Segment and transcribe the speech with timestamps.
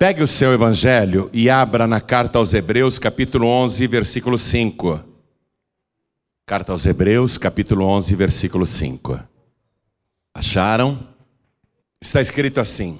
[0.00, 5.04] Pegue o seu evangelho e abra na carta aos Hebreus, capítulo 11, versículo 5.
[6.46, 9.22] Carta aos Hebreus, capítulo 11, versículo 5.
[10.32, 11.06] Acharam?
[12.00, 12.98] Está escrito assim: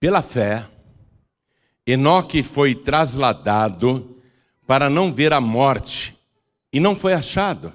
[0.00, 0.68] Pela fé,
[1.86, 4.18] Enoque foi trasladado
[4.66, 6.18] para não ver a morte
[6.72, 7.72] e não foi achado,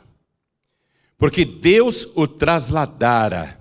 [1.17, 3.57] porque Deus o trasladara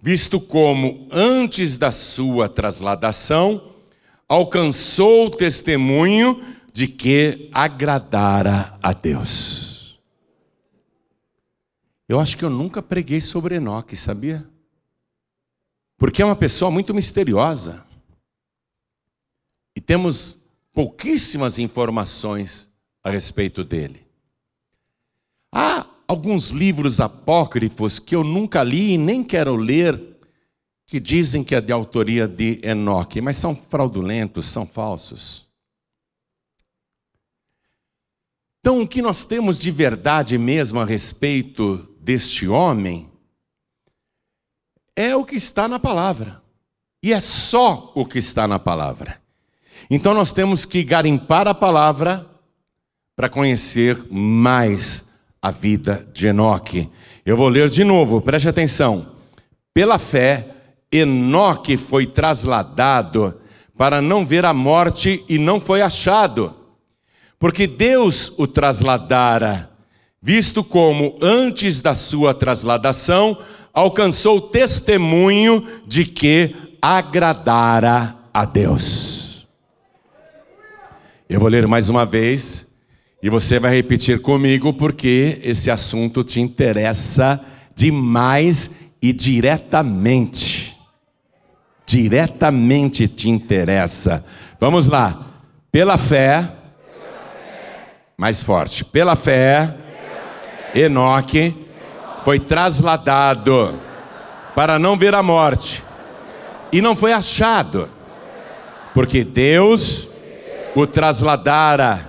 [0.00, 3.74] visto como antes da sua trasladação
[4.28, 9.98] alcançou o testemunho de que agradara a Deus.
[12.08, 14.48] Eu acho que eu nunca preguei sobre Enoque, sabia?
[15.98, 17.84] Porque é uma pessoa muito misteriosa.
[19.74, 20.36] E temos
[20.72, 22.70] pouquíssimas informações
[23.02, 24.06] a respeito dele.
[25.52, 30.18] Há alguns livros apócrifos que eu nunca li e nem quero ler,
[30.86, 35.46] que dizem que é de autoria de Enoque, mas são fraudulentos, são falsos.
[38.60, 43.08] Então, o que nós temos de verdade mesmo a respeito deste homem
[44.96, 46.42] é o que está na palavra.
[47.02, 49.22] E é só o que está na palavra.
[49.88, 52.28] Então nós temos que garimpar a palavra
[53.16, 55.07] para conhecer mais
[55.40, 56.88] a vida de Enoque.
[57.24, 59.06] Eu vou ler de novo, preste atenção.
[59.72, 60.48] Pela fé,
[60.90, 63.40] Enoque foi trasladado
[63.76, 66.54] para não ver a morte e não foi achado,
[67.38, 69.70] porque Deus o trasladara,
[70.20, 73.38] visto como antes da sua trasladação
[73.72, 79.46] alcançou testemunho de que agradara a Deus.
[81.28, 82.66] Eu vou ler mais uma vez
[83.22, 90.78] e você vai repetir comigo porque esse assunto te interessa demais e diretamente.
[91.84, 94.24] Diretamente te interessa.
[94.60, 95.26] Vamos lá.
[95.72, 96.52] Pela fé,
[98.16, 98.84] mais forte.
[98.84, 99.76] Pela fé, pela
[100.72, 100.80] fé.
[100.80, 101.66] Enoque, Enoque
[102.24, 103.80] foi trasladado
[104.54, 105.82] para não ver a morte
[106.72, 107.88] e não foi achado,
[108.92, 110.08] porque Deus
[110.74, 112.08] o trasladara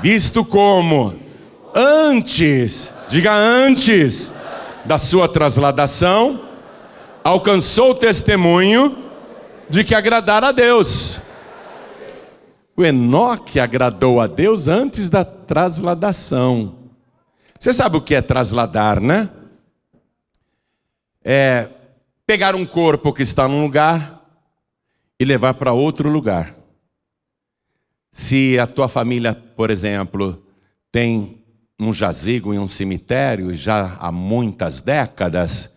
[0.00, 1.18] visto como
[1.74, 4.32] antes, diga antes
[4.84, 6.40] da sua trasladação,
[7.22, 8.96] alcançou o testemunho
[9.68, 11.20] de que agradara a Deus.
[12.76, 16.74] O Enoque agradou a Deus antes da trasladação.
[17.58, 19.30] Você sabe o que é trasladar, né?
[21.24, 21.68] É
[22.26, 24.22] pegar um corpo que está num lugar
[25.18, 26.54] e levar para outro lugar.
[28.18, 30.42] Se a tua família, por exemplo,
[30.90, 31.44] tem
[31.78, 35.70] um jazigo em um cemitério já há muitas décadas,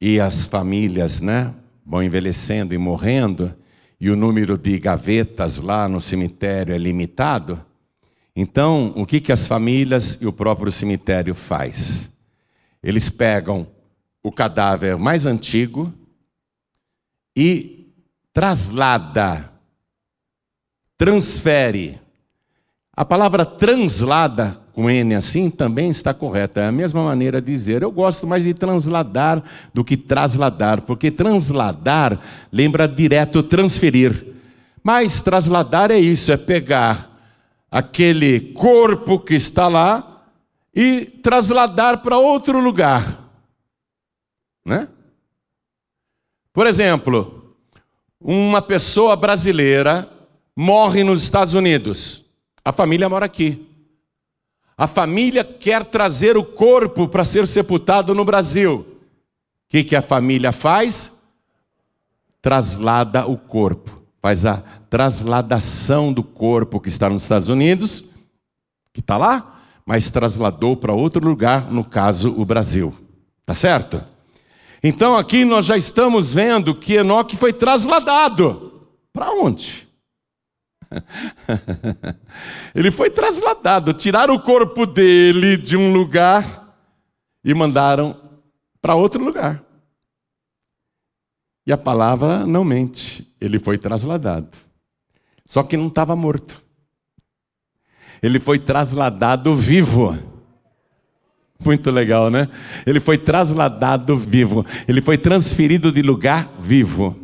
[0.00, 1.52] e as famílias né,
[1.84, 3.52] vão envelhecendo e morrendo,
[4.00, 7.60] e o número de gavetas lá no cemitério é limitado,
[8.36, 12.08] então o que, que as famílias e o próprio cemitério faz?
[12.80, 13.66] Eles pegam
[14.22, 15.92] o cadáver mais antigo
[17.36, 17.92] e
[18.32, 19.55] traslada
[20.96, 22.00] transfere.
[22.94, 26.60] A palavra translada com N assim também está correta.
[26.60, 27.82] É a mesma maneira de dizer.
[27.82, 29.42] Eu gosto mais de transladar
[29.72, 32.20] do que trasladar, porque transladar
[32.52, 34.34] lembra direto transferir.
[34.82, 37.10] Mas trasladar é isso, é pegar
[37.70, 40.24] aquele corpo que está lá
[40.74, 43.24] e trasladar para outro lugar.
[44.64, 44.88] Né?
[46.52, 47.54] Por exemplo,
[48.20, 50.15] uma pessoa brasileira
[50.56, 52.24] morre nos Estados Unidos.
[52.64, 53.68] A família mora aqui.
[54.76, 58.78] A família quer trazer o corpo para ser sepultado no Brasil.
[58.80, 61.12] O que, que a família faz?
[62.40, 64.02] Traslada o corpo.
[64.20, 68.02] Faz a trasladação do corpo que está nos Estados Unidos,
[68.92, 72.94] que está lá, mas trasladou para outro lugar, no caso, o Brasil.
[73.44, 74.02] Tá certo?
[74.82, 78.88] Então aqui nós já estamos vendo que Enoque foi trasladado.
[79.12, 79.85] Para onde?
[82.74, 86.74] Ele foi trasladado, tiraram o corpo dele de um lugar
[87.44, 88.16] e mandaram
[88.80, 89.62] para outro lugar.
[91.66, 94.56] E a palavra não mente, ele foi trasladado.
[95.44, 96.62] Só que não estava morto.
[98.22, 100.16] Ele foi trasladado vivo.
[101.64, 102.48] Muito legal, né?
[102.86, 104.64] Ele foi trasladado vivo.
[104.86, 107.16] Ele foi transferido de lugar vivo.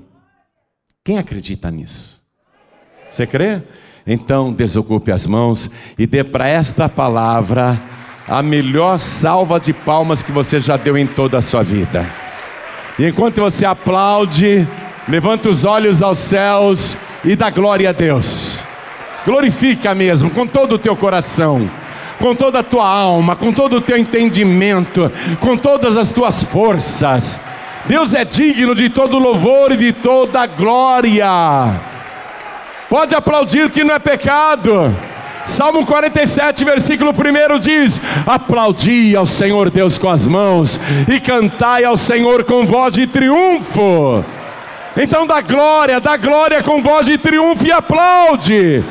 [1.05, 2.22] Quem acredita nisso?
[3.13, 3.63] Você crê?
[4.07, 7.81] Então desocupe as mãos e dê para esta palavra
[8.27, 12.05] a melhor salva de palmas que você já deu em toda a sua vida.
[12.99, 14.67] E enquanto você aplaude,
[15.09, 18.61] Levanta os olhos aos céus e dá glória a Deus.
[19.27, 21.69] Glorifica mesmo, com todo o teu coração,
[22.21, 25.11] com toda a tua alma, com todo o teu entendimento,
[25.41, 27.41] com todas as tuas forças.
[27.87, 31.92] Deus é digno de todo louvor e de toda glória.
[32.93, 34.95] Pode aplaudir que não é pecado.
[35.47, 40.79] Salmo 47, versículo 1 diz: Aplaudi ao Senhor Deus com as mãos
[41.09, 44.23] e cantai ao Senhor com voz de triunfo.
[44.95, 48.85] Então dá glória, dá glória com voz de triunfo e aplaude.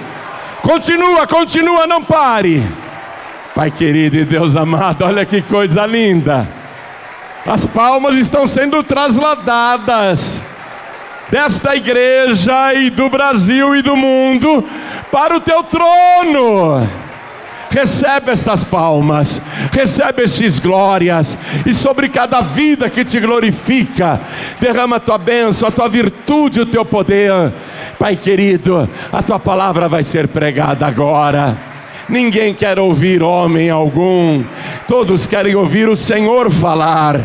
[0.63, 2.67] Continua, continua, não pare.
[3.53, 6.49] Pai querido e Deus amado, olha que coisa linda.
[7.45, 10.41] As palmas estão sendo trasladadas
[11.31, 14.63] desta igreja e do Brasil e do mundo
[15.09, 16.87] para o teu trono.
[17.71, 19.41] Recebe estas palmas,
[19.71, 24.19] recebe estes glórias, e sobre cada vida que te glorifica,
[24.59, 27.53] derrama a tua bênção, a tua virtude, o teu poder.
[27.97, 31.57] Pai querido, a tua palavra vai ser pregada agora.
[32.09, 34.43] Ninguém quer ouvir homem algum,
[34.85, 37.21] todos querem ouvir o Senhor falar.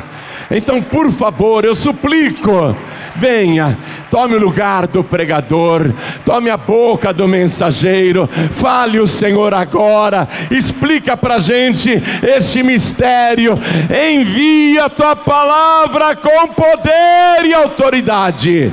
[0.49, 2.77] Então, por favor, eu suplico,
[3.17, 3.77] venha,
[4.11, 5.93] tome o lugar do pregador,
[6.25, 11.91] tome a boca do mensageiro, fale o Senhor agora, explica para a gente
[12.23, 13.59] este mistério,
[13.91, 18.73] envia a tua palavra com poder e autoridade,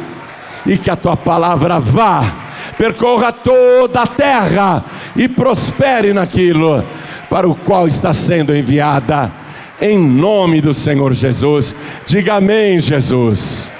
[0.66, 2.24] e que a tua palavra vá,
[2.78, 4.84] percorra toda a terra
[5.16, 6.84] e prospere naquilo
[7.30, 9.44] para o qual está sendo enviada
[9.82, 11.76] em nome do Senhor Jesus.
[12.06, 13.72] Diga amém, Jesus.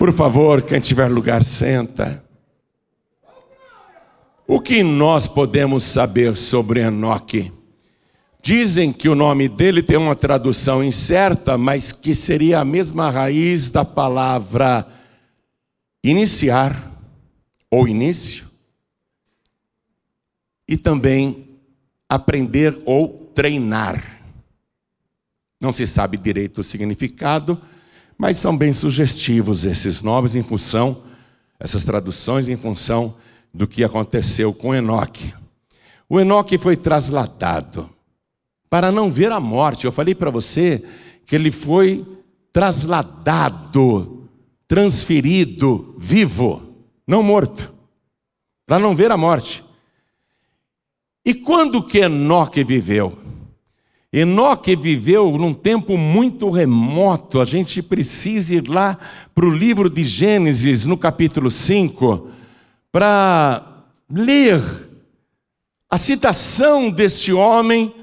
[0.00, 2.24] Por favor, quem tiver lugar, senta.
[4.46, 7.52] O que nós podemos saber sobre Enoque?
[8.42, 13.68] Dizem que o nome dele tem uma tradução incerta, mas que seria a mesma raiz
[13.68, 14.88] da palavra
[16.02, 16.98] iniciar
[17.70, 18.48] ou início,
[20.66, 21.58] e também
[22.08, 24.22] aprender ou treinar.
[25.60, 27.60] Não se sabe direito o significado,
[28.20, 31.04] mas são bem sugestivos esses nomes em função,
[31.58, 33.16] essas traduções em função
[33.52, 35.32] do que aconteceu com Enoque.
[36.06, 37.88] O Enoque foi trasladado
[38.68, 39.86] para não ver a morte.
[39.86, 40.84] Eu falei para você
[41.24, 42.06] que ele foi
[42.52, 44.28] trasladado,
[44.68, 46.74] transferido, vivo,
[47.06, 47.72] não morto,
[48.66, 49.64] para não ver a morte.
[51.24, 53.18] E quando que Enoque viveu?
[54.12, 58.98] Enoque viveu num tempo muito remoto, a gente precisa ir lá
[59.32, 62.28] para o livro de Gênesis, no capítulo 5,
[62.90, 64.60] para ler
[65.88, 67.94] a citação deste homem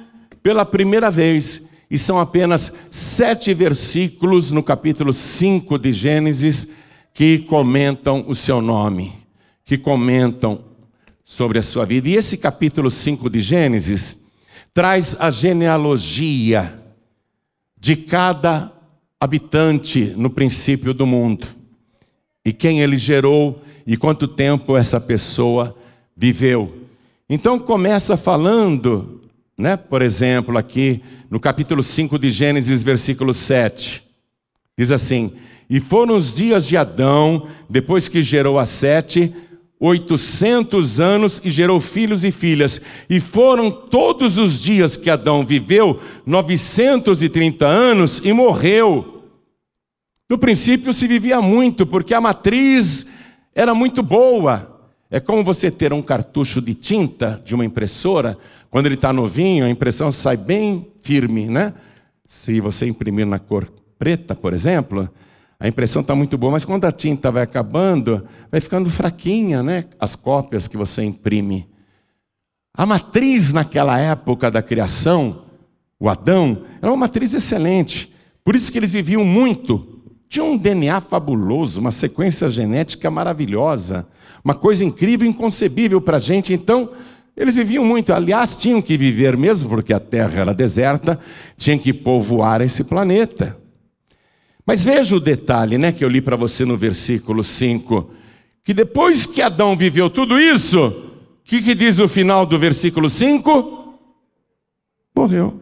[0.41, 1.61] pela primeira vez.
[1.91, 6.69] E são apenas sete versículos no capítulo 5 de Gênesis
[7.13, 9.13] que comentam o seu nome,
[9.65, 10.61] que comentam
[11.25, 12.07] sobre a sua vida.
[12.07, 14.26] E esse capítulo 5 de Gênesis
[14.77, 16.79] traz a genealogia
[17.79, 18.71] de cada
[19.19, 21.47] habitante no princípio do mundo,
[22.45, 25.75] e quem ele gerou e quanto tempo essa pessoa
[26.15, 26.83] viveu.
[27.27, 29.19] Então começa falando,
[29.57, 34.03] né, por exemplo, aqui no capítulo 5 de Gênesis, versículo 7.
[34.77, 35.31] Diz assim:
[35.67, 39.33] E foram os dias de Adão, depois que gerou a Sete,
[39.79, 42.81] 800 anos e gerou filhos e filhas.
[43.09, 49.23] E foram todos os dias que Adão viveu 930 anos e morreu.
[50.29, 53.07] No princípio se vivia muito, porque a matriz
[53.53, 54.75] era muito boa.
[55.09, 58.37] É como você ter um cartucho de tinta de uma impressora,
[58.69, 61.73] quando ele está novinho, a impressão sai bem firme, né?
[62.25, 65.09] Se você imprimir na cor preta, por exemplo,
[65.59, 69.85] a impressão está muito boa, mas quando a tinta vai acabando, vai ficando fraquinha, né?
[69.99, 71.67] As cópias que você imprime.
[72.75, 75.45] A matriz naquela época da criação,
[75.99, 78.13] o Adão, era uma matriz excelente.
[78.43, 79.99] Por isso que eles viviam muito.
[80.29, 84.05] Tinha um DNA fabuloso, uma sequência genética maravilhosa,
[84.43, 86.53] uma coisa incrível, inconcebível para a gente.
[86.53, 86.91] Então,
[87.35, 88.13] eles viviam muito.
[88.13, 91.19] Aliás, tinham que viver mesmo, porque a terra era deserta,
[91.55, 93.57] tinham que povoar esse planeta.
[94.67, 98.11] Mas veja o detalhe, né, que eu li para você no versículo 5,
[98.65, 103.09] que depois que Adão viveu tudo isso, o que, que diz o final do versículo
[103.09, 103.97] 5?
[105.15, 105.61] Morreu.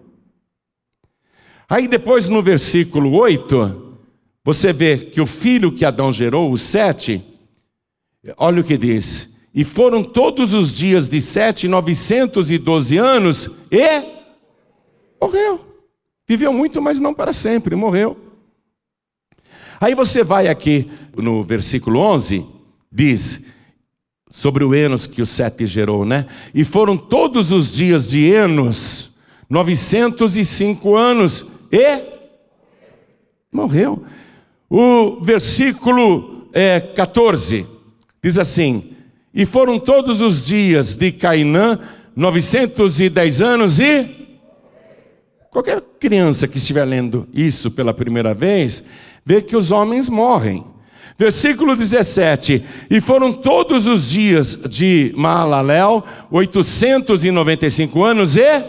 [1.69, 3.99] Aí depois no versículo 8,
[4.43, 7.23] você vê que o filho que Adão gerou, o sete,
[8.37, 9.29] olha o que diz.
[9.53, 14.03] E foram todos os dias de sete, novecentos e doze anos, e
[15.21, 15.63] morreu.
[16.27, 18.24] Viveu muito, mas não para sempre, morreu.
[19.79, 22.45] Aí você vai aqui no versículo 11,
[22.91, 23.45] diz
[24.29, 26.25] sobre o Enos que o Sete gerou, né?
[26.53, 29.11] E foram todos os dias de Enos
[29.49, 32.03] 905 anos e
[33.51, 34.03] morreu.
[34.69, 37.65] O versículo é, 14
[38.23, 38.91] diz assim:
[39.33, 41.79] E foram todos os dias de Cainã
[42.15, 44.24] 910 anos e.
[45.55, 48.83] Qualquer criança que estiver lendo isso pela primeira vez,
[49.23, 50.65] vê que os homens morrem.
[51.17, 58.65] Versículo 17: E foram todos os dias de Maalalel 895 anos e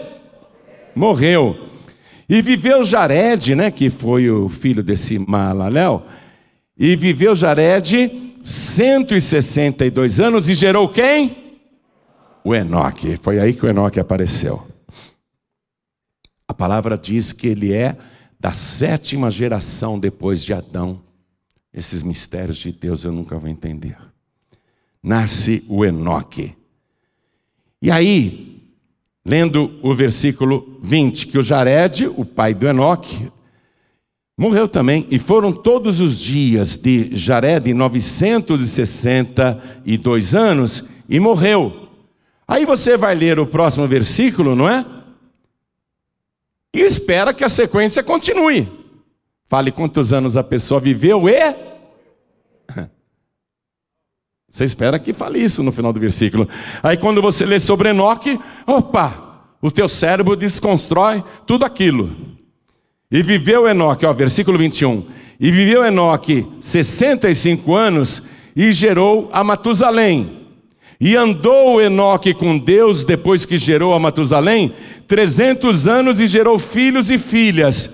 [0.95, 1.57] morreu.
[2.29, 6.05] E viveu Jared, né, que foi o filho desse Maalalel,
[6.79, 11.59] e viveu Jared 162 anos e gerou quem?
[12.45, 13.17] O Enoque.
[13.21, 14.76] Foi aí que o Enoque apareceu.
[16.47, 17.97] A palavra diz que ele é
[18.39, 21.01] da sétima geração depois de Adão.
[21.73, 23.97] Esses mistérios de Deus eu nunca vou entender.
[25.03, 26.55] Nasce o Enoque.
[27.81, 28.63] E aí,
[29.25, 33.29] lendo o versículo 20, que o Jared, o pai do Enoque,
[34.37, 41.89] morreu também, e foram todos os dias de Jared 962 anos, e morreu.
[42.47, 44.85] Aí você vai ler o próximo versículo, não é?
[46.77, 48.71] E espera que a sequência continue.
[49.49, 51.55] Fale quantos anos a pessoa viveu e.
[54.47, 56.47] Você espera que fale isso no final do versículo.
[56.83, 62.15] Aí quando você lê sobre Enoque, opa, o teu cérebro desconstrói tudo aquilo.
[63.09, 65.03] E viveu Enoque, ó, versículo 21.
[65.39, 68.21] E viveu Enoque 65 anos
[68.55, 70.36] e gerou a Matusalém.
[70.99, 74.73] E andou Enoque com Deus depois que gerou a Matusalém
[75.07, 77.91] 300 anos e gerou filhos e filhas.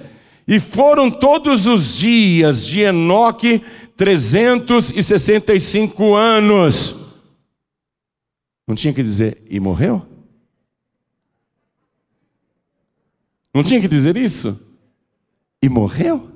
[0.48, 3.62] E foram todos os dias de Enoque
[3.98, 6.96] 365 anos.
[8.66, 10.02] Não tinha que dizer, e morreu?
[13.54, 14.60] Não tinha que dizer isso?
[15.62, 16.32] E morreu?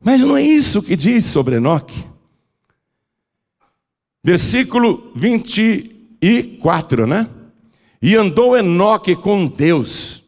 [0.00, 2.06] Mas não é isso que diz sobre Enoque.
[4.26, 7.30] Versículo 24, né?
[8.02, 10.20] E andou Enoque com Deus,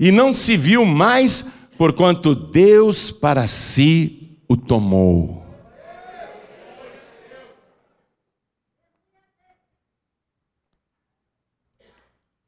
[0.00, 1.44] e não se viu mais,
[1.76, 5.44] porquanto Deus para si o tomou.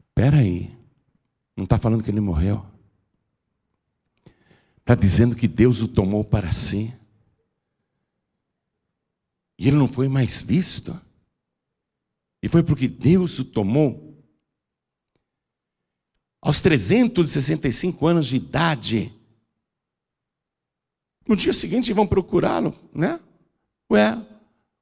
[0.08, 0.70] Espera aí,
[1.54, 2.64] não está falando que ele morreu?
[4.78, 6.90] Está dizendo que Deus o tomou para si.
[9.60, 10.98] E ele não foi mais visto.
[12.42, 14.18] E foi porque Deus o tomou.
[16.40, 19.14] Aos 365 anos de idade.
[21.28, 23.20] No dia seguinte vão procurá-lo, né?
[23.92, 24.18] Ué,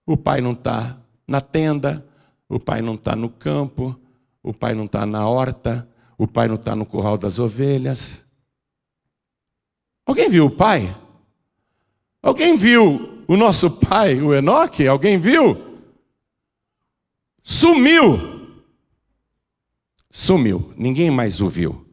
[0.07, 2.09] o pai não está na tenda,
[2.49, 4.01] o pai não está no campo,
[4.45, 8.25] o pai não está na horta, o pai não está no curral das ovelhas.
[10.07, 10.97] Alguém viu o pai?
[12.23, 15.57] Alguém viu o nosso pai, o Enoque, alguém viu?
[17.43, 18.39] Sumiu.
[20.11, 21.87] Sumiu, ninguém mais o viu.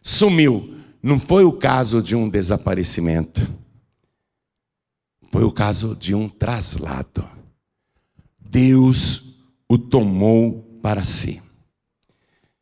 [0.00, 0.76] Sumiu.
[1.02, 3.52] Não foi o caso de um desaparecimento.
[5.32, 7.28] Foi o caso de um traslado.
[8.38, 9.24] Deus
[9.68, 11.42] o tomou para si.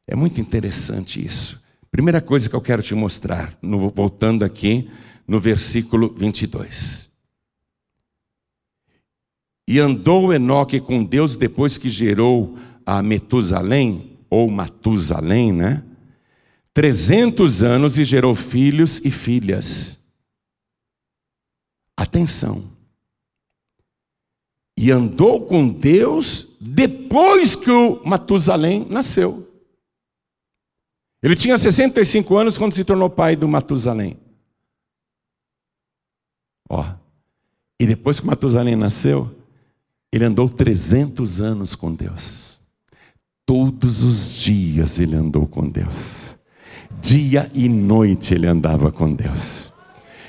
[0.06, 1.62] É muito interessante isso.
[1.90, 4.90] Primeira coisa que eu quero te mostrar, voltando aqui
[5.28, 7.13] no versículo 22.
[9.66, 15.84] E andou Enoque com Deus depois que gerou a Metusalém, ou Matusalém, né?
[16.72, 19.98] Trezentos anos e gerou filhos e filhas.
[21.96, 22.64] Atenção.
[24.76, 29.48] E andou com Deus depois que o Matusalém nasceu.
[31.22, 34.18] Ele tinha 65 anos quando se tornou pai do Matusalém.
[36.68, 36.84] Ó.
[37.78, 39.43] E depois que Matusalém nasceu,
[40.14, 42.60] ele andou 300 anos com Deus.
[43.44, 46.38] Todos os dias ele andou com Deus.
[47.02, 49.72] Dia e noite ele andava com Deus.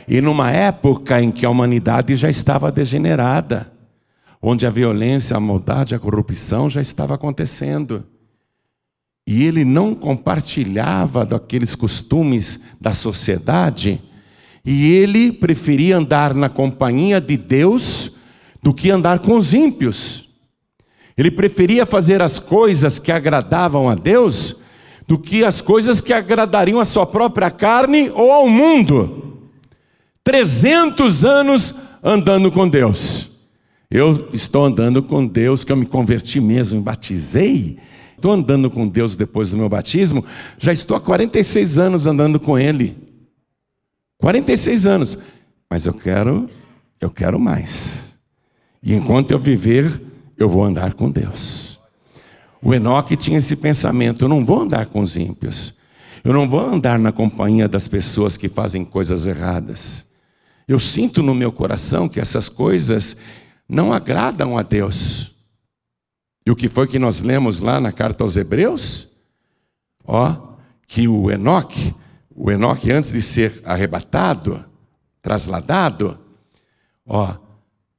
[0.08, 3.72] E numa época em que a humanidade já estava degenerada,
[4.42, 8.04] onde a violência, a maldade, a corrupção já estava acontecendo.
[9.27, 14.01] E ele não compartilhava daqueles costumes da sociedade,
[14.65, 18.15] e ele preferia andar na companhia de Deus
[18.66, 20.28] do que andar com os ímpios.
[21.16, 24.56] Ele preferia fazer as coisas que agradavam a Deus
[25.08, 29.52] do que as coisas que agradariam a sua própria carne ou ao mundo.
[30.24, 33.30] 300 anos andando com Deus.
[33.88, 37.78] Eu estou andando com Deus, que eu me converti mesmo, me batizei.
[38.16, 40.26] Estou andando com Deus depois do meu batismo.
[40.58, 42.98] Já estou há 46 anos andando com Ele.
[44.18, 45.20] 46 anos.
[45.70, 46.50] Mas eu quero,
[47.00, 48.15] eu quero mais.
[48.86, 50.00] E enquanto eu viver,
[50.38, 51.80] eu vou andar com Deus.
[52.62, 55.74] O Enoque tinha esse pensamento: eu não vou andar com os ímpios.
[56.24, 60.08] Eu não vou andar na companhia das pessoas que fazem coisas erradas.
[60.68, 63.18] Eu sinto no meu coração que essas coisas
[63.68, 65.32] não agradam a Deus.
[66.46, 69.08] E o que foi que nós lemos lá na carta aos Hebreus?
[70.04, 70.56] Ó,
[70.88, 71.94] que o Enoque,
[72.36, 74.63] o Enoque antes de ser arrebatado,
[75.22, 76.20] trasladado,
[77.06, 77.45] ó,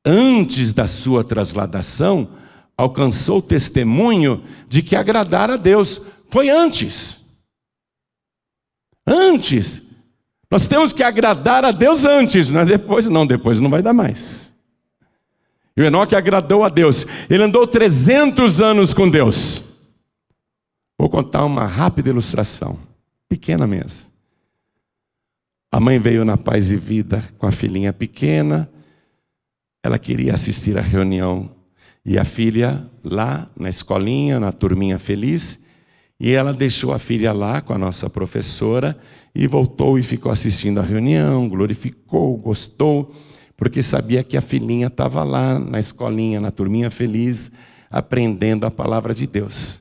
[0.07, 2.31] antes da sua trasladação,
[2.77, 6.01] alcançou testemunho de que agradar a Deus.
[6.31, 7.19] Foi antes.
[9.07, 9.83] Antes.
[10.51, 13.93] Nós temos que agradar a Deus antes, não é depois, não, depois não vai dar
[13.93, 14.53] mais.
[15.77, 17.05] E o Enoque agradou a Deus.
[17.29, 19.63] Ele andou 300 anos com Deus.
[20.99, 22.79] Vou contar uma rápida ilustração,
[23.29, 24.11] pequena mesmo.
[25.71, 28.71] A mãe veio na paz e vida com a filhinha pequena.
[29.87, 31.49] Ela queria assistir à reunião
[32.05, 35.61] e a filha lá na escolinha, na turminha feliz.
[36.19, 38.99] E ela deixou a filha lá com a nossa professora
[39.33, 43.14] e voltou e ficou assistindo a reunião, glorificou, gostou,
[43.57, 47.52] porque sabia que a filhinha estava lá na escolinha, na turminha feliz,
[47.88, 49.81] aprendendo a palavra de Deus.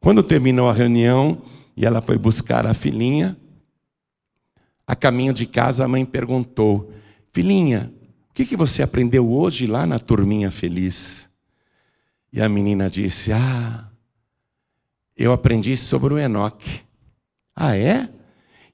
[0.00, 1.40] Quando terminou a reunião
[1.74, 3.34] e ela foi buscar a filhinha,
[4.86, 6.92] a caminho de casa a mãe perguntou:
[7.32, 7.90] Filhinha,
[8.30, 11.28] o que, que você aprendeu hoje lá na turminha feliz?
[12.32, 13.88] E a menina disse: Ah,
[15.16, 16.80] eu aprendi sobre o Enoque.
[17.54, 18.08] Ah, é?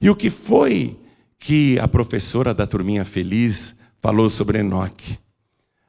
[0.00, 0.98] E o que foi
[1.38, 5.18] que a professora da turminha feliz falou sobre Enoque?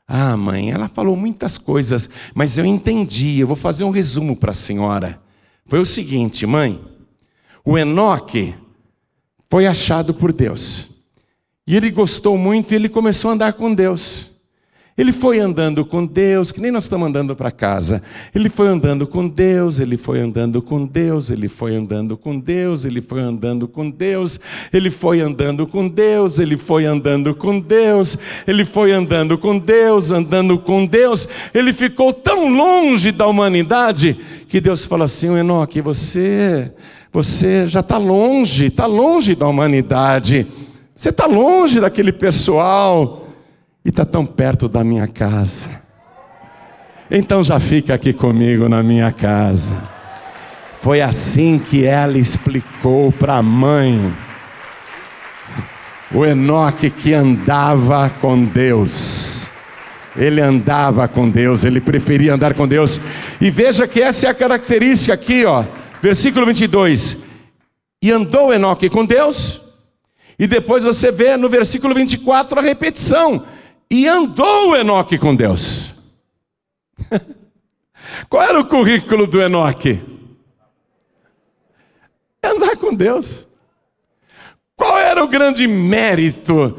[0.08, 3.40] Ah, mãe, ela falou muitas coisas, mas eu entendi.
[3.40, 5.22] Eu vou fazer um resumo para a senhora.
[5.66, 6.82] Foi o seguinte, mãe:
[7.66, 8.56] o Enoque
[9.50, 10.90] foi achado por Deus.
[11.68, 14.32] E ele gostou muito e ele começou a andar com Deus.
[14.98, 18.02] Ele foi andando com Deus, que nem nós estamos andando para casa.
[18.34, 22.84] Ele foi andando com Deus, ele foi andando com Deus, ele foi andando com Deus,
[22.84, 24.40] ele foi andando com Deus,
[24.74, 30.10] ele foi andando com Deus, ele foi andando com Deus, ele foi andando com Deus,
[30.10, 31.30] andando com Deus.
[31.54, 36.72] Ele ficou tão longe da humanidade que Deus fala assim: Enoque, você,
[37.14, 40.48] você já está longe, está longe da humanidade,
[40.98, 43.28] você está longe daquele pessoal
[43.86, 45.70] e está tão perto da minha casa.
[47.10, 49.76] Então já fica aqui comigo na minha casa.
[50.82, 54.12] Foi assim que ela explicou para a mãe.
[56.12, 59.52] O Enoque que andava com Deus.
[60.16, 63.00] Ele andava com Deus, ele preferia andar com Deus.
[63.40, 65.64] E veja que essa é a característica aqui, ó.
[66.02, 67.18] Versículo 22.
[68.02, 69.67] E andou Enoque com Deus.
[70.40, 73.46] E depois você vê no versículo 24 a repetição
[73.90, 75.94] e andou Enoque com Deus.
[78.30, 80.02] Qual era o currículo do Enoque?
[82.44, 83.48] Andar com Deus.
[84.76, 86.78] Qual era o grande mérito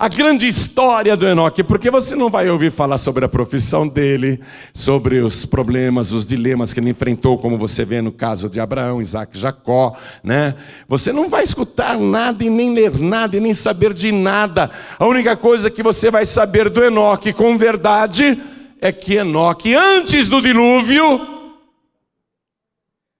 [0.00, 4.40] a grande história do Enoque, porque você não vai ouvir falar sobre a profissão dele,
[4.72, 9.02] sobre os problemas, os dilemas que ele enfrentou, como você vê no caso de Abraão,
[9.02, 10.54] Isaac, Jacó, né?
[10.88, 14.70] Você não vai escutar nada e nem ler nada e nem saber de nada.
[14.98, 18.40] A única coisa que você vai saber do Enoque com verdade
[18.80, 21.20] é que Enoque, antes do dilúvio,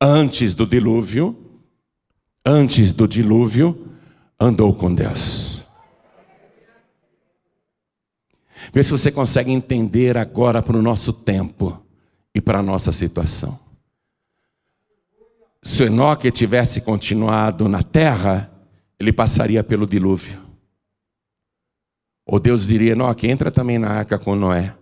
[0.00, 1.36] antes do dilúvio,
[2.42, 3.86] antes do dilúvio,
[4.40, 5.59] andou com Deus.
[8.72, 11.84] Vê se você consegue entender agora para o nosso tempo
[12.34, 13.58] e para a nossa situação.
[15.62, 18.50] Se Enoque tivesse continuado na terra,
[18.98, 20.40] ele passaria pelo dilúvio.
[22.24, 24.76] Ou Deus diria: Enoque, entra também na arca com Noé.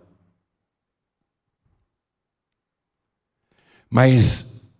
[3.89, 4.71] Mas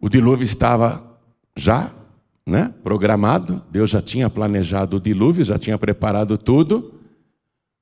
[0.00, 1.18] o dilúvio estava
[1.56, 1.92] já
[2.46, 6.93] né, programado, Deus já tinha planejado o dilúvio, já tinha preparado tudo.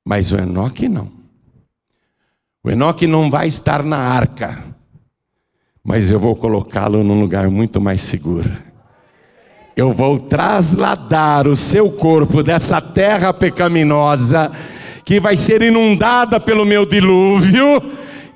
[0.05, 1.11] Mas o Enoque não.
[2.65, 4.59] O Enoque não vai estar na arca,
[5.83, 8.51] mas eu vou colocá-lo num lugar muito mais seguro.
[9.77, 14.53] Eu vou trasladar o seu corpo dessa terra pecaminosa,
[15.05, 17.83] que vai ser inundada pelo meu dilúvio,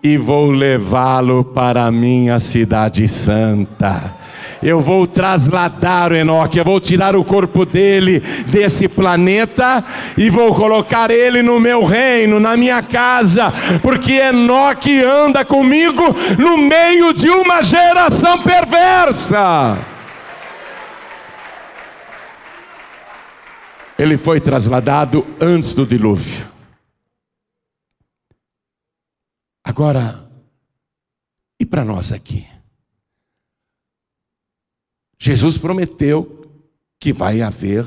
[0.06, 4.14] e vou levá-lo para a minha cidade santa.
[4.62, 9.84] Eu vou trasladar o Enoque, eu vou tirar o corpo dele desse planeta
[10.16, 16.04] e vou colocar ele no meu reino, na minha casa, porque Enoque anda comigo
[16.38, 19.76] no meio de uma geração perversa.
[23.98, 26.55] Ele foi trasladado antes do dilúvio.
[29.76, 30.26] Agora,
[31.60, 32.48] e para nós aqui?
[35.18, 36.50] Jesus prometeu
[36.98, 37.84] que vai haver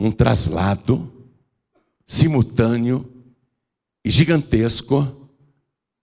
[0.00, 1.12] um traslado
[2.06, 3.12] simultâneo
[4.02, 5.28] e gigantesco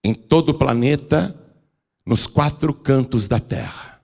[0.04, 1.36] em todo o planeta,
[2.06, 4.00] nos quatro cantos da terra.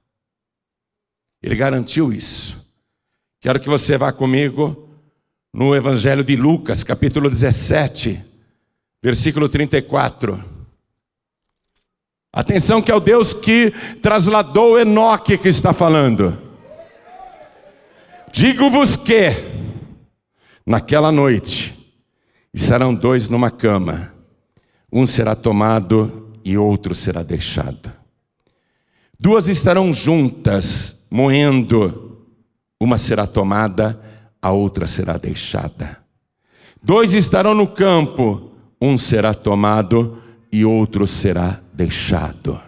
[1.41, 2.69] Ele garantiu isso.
[3.41, 4.89] Quero que você vá comigo
[5.55, 8.21] no Evangelho de Lucas, capítulo 17,
[9.01, 10.59] versículo 34.
[12.33, 16.39] Atenção que é o Deus que trasladou Enoque que está falando.
[18.33, 19.31] Digo-vos que,
[20.65, 21.77] naquela noite,
[22.55, 24.15] estarão dois numa cama,
[24.93, 27.93] um será tomado e outro será deixado.
[29.19, 32.27] Duas estarão juntas, moendo,
[32.81, 34.01] uma será tomada
[34.41, 35.99] a outra será deixada.
[36.81, 42.61] Dois estarão no campo, um será tomado e outro será deixado.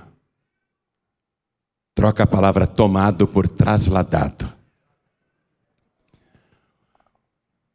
[1.95, 4.51] Troca a palavra tomado por trasladado.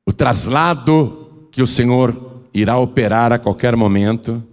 [0.03, 4.43] O traslado que o Senhor irá operar a qualquer momento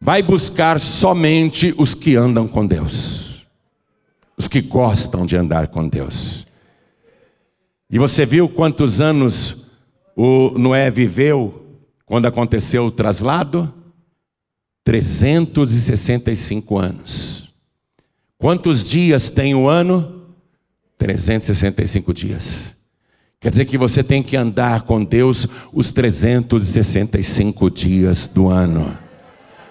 [0.00, 3.46] vai buscar somente os que andam com Deus,
[4.38, 6.46] os que gostam de andar com Deus.
[7.90, 9.66] E você viu quantos anos
[10.16, 11.76] o Noé viveu
[12.06, 13.77] quando aconteceu o traslado?
[14.88, 17.52] 365 anos.
[18.38, 20.22] Quantos dias tem o ano?
[20.96, 22.74] 365 dias.
[23.38, 28.96] Quer dizer que você tem que andar com Deus os 365 dias do ano.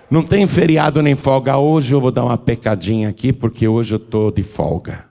[0.07, 1.57] Não tem feriado nem folga.
[1.57, 5.07] Hoje eu vou dar uma pecadinha aqui, porque hoje eu estou de folga.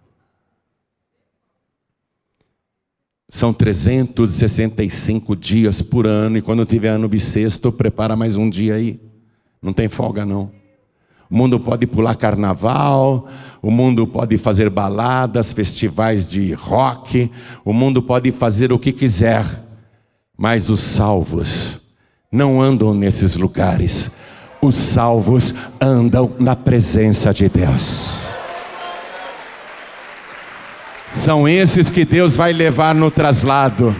[3.28, 9.00] São 365 dias por ano, e quando tiver ano bissexto, prepara mais um dia aí.
[9.62, 10.50] Não tem folga, não.
[11.28, 13.26] O mundo pode pular carnaval,
[13.60, 17.30] o mundo pode fazer baladas, festivais de rock,
[17.64, 19.44] o mundo pode fazer o que quiser,
[20.38, 21.80] mas os salvos
[22.30, 24.10] não andam nesses lugares.
[24.62, 28.26] Os salvos andam na presença de Deus.
[31.10, 33.94] São esses que Deus vai levar no traslado.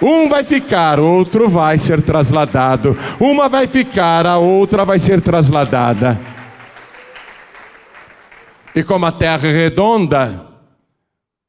[0.00, 2.96] Um vai ficar, outro vai ser trasladado.
[3.18, 6.20] Uma vai ficar, a outra vai ser trasladada.
[8.74, 10.46] E como a terra é redonda,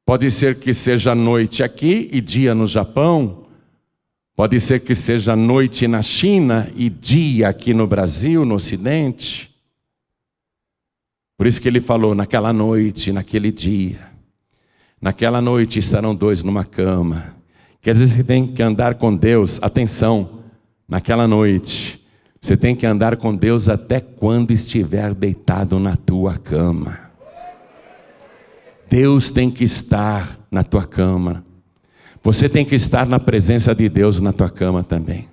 [0.03, 3.45] pode ser que seja noite aqui e dia no Japão,
[4.35, 9.53] pode ser que seja noite na China e dia aqui no Brasil, no Ocidente.
[11.37, 14.09] Por isso que ele falou: naquela noite, naquele dia.
[14.99, 17.38] Naquela noite estarão dois numa cama.
[17.81, 20.43] Quer dizer, você tem que andar com Deus, atenção,
[20.87, 22.05] naquela noite.
[22.41, 27.09] Você tem que andar com Deus até quando estiver deitado na tua cama.
[28.89, 31.45] Deus tem que estar na tua cama.
[32.23, 35.29] Você tem que estar na presença de Deus na tua cama também.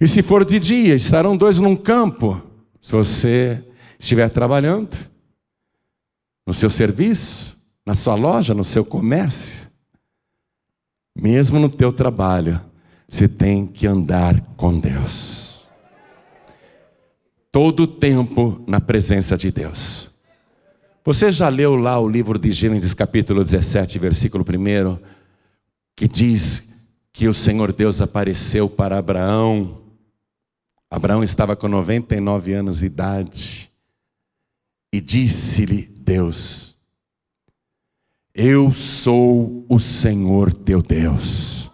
[0.00, 2.42] E se for de dia, estarão dois num campo.
[2.80, 3.64] Se você
[3.98, 4.96] estiver trabalhando,
[6.46, 9.67] no seu serviço, na sua loja, no seu comércio,
[11.20, 12.60] mesmo no teu trabalho,
[13.08, 15.66] você tem que andar com Deus.
[17.50, 20.10] Todo o tempo na presença de Deus.
[21.04, 24.98] Você já leu lá o livro de Gênesis, capítulo 17, versículo 1,
[25.96, 29.78] que diz que o Senhor Deus apareceu para Abraão.
[30.90, 33.72] Abraão estava com 99 anos de idade.
[34.92, 36.67] E disse-lhe Deus:
[38.38, 41.68] eu sou o Senhor teu Deus,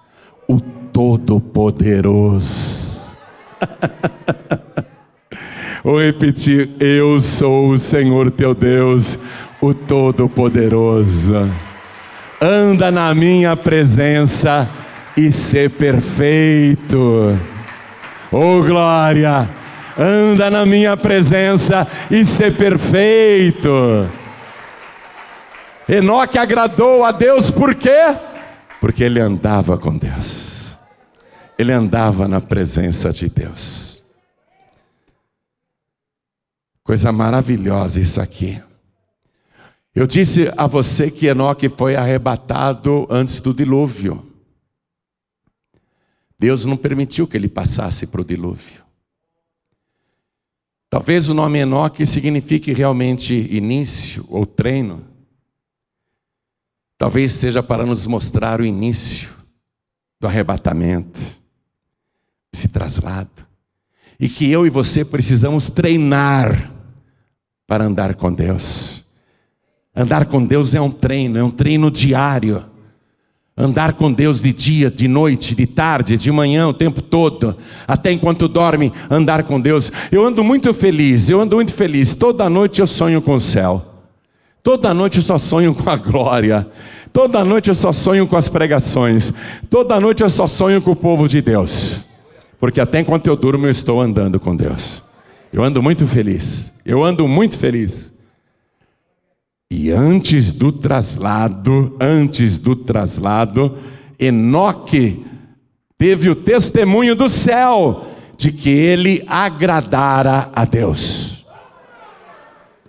[0.49, 3.15] o Todo-Poderoso.
[5.85, 9.19] Vou repetir: Eu sou o Senhor teu Deus,
[9.61, 11.51] o Todo-Poderoso.
[12.41, 14.67] Anda na minha presença
[15.15, 17.39] e ser perfeito.
[18.33, 19.47] Oh glória!
[19.99, 24.09] Anda na minha presença e ser perfeito.
[25.89, 28.17] Enoque agradou a Deus por quê?
[28.81, 30.77] Porque ele andava com Deus.
[31.59, 34.03] Ele andava na presença de Deus.
[36.83, 38.61] Coisa maravilhosa isso aqui.
[39.95, 44.27] Eu disse a você que Enoque foi arrebatado antes do dilúvio.
[46.39, 48.83] Deus não permitiu que ele passasse para o dilúvio.
[50.91, 55.14] Talvez o nome Enoque signifique realmente início ou treino.
[57.05, 59.29] Talvez seja para nos mostrar o início
[60.19, 61.21] do arrebatamento,
[62.51, 63.45] esse traslado.
[64.19, 66.73] E que eu e você precisamos treinar
[67.67, 69.05] para andar com Deus.
[69.95, 72.65] Andar com Deus é um treino, é um treino diário.
[73.55, 77.55] Andar com Deus de dia, de noite, de tarde, de manhã, o tempo todo,
[77.87, 79.93] até enquanto dorme, andar com Deus.
[80.11, 82.15] Eu ando muito feliz, eu ando muito feliz.
[82.15, 83.94] Toda noite eu sonho com o céu.
[84.65, 86.67] Toda noite eu só sonho com a glória.
[87.13, 89.31] Toda noite eu só sonho com as pregações.
[89.69, 91.99] Toda noite eu só sonho com o povo de Deus.
[92.59, 95.03] Porque até enquanto eu durmo, eu estou andando com Deus.
[95.53, 96.73] Eu ando muito feliz.
[96.83, 98.11] Eu ando muito feliz.
[99.71, 103.77] E antes do traslado, antes do traslado,
[104.19, 105.27] Enoque
[105.99, 111.24] teve o testemunho do céu de que ele agradara a Deus.